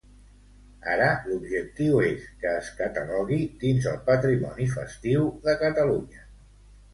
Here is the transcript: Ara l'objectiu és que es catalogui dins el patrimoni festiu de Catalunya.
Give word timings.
Ara 0.93 1.09
l'objectiu 1.25 1.99
és 2.05 2.23
que 2.43 2.49
es 2.61 2.69
catalogui 2.79 3.37
dins 3.65 3.89
el 3.93 4.01
patrimoni 4.09 4.67
festiu 4.73 5.29
de 5.45 5.57
Catalunya. 5.61 6.27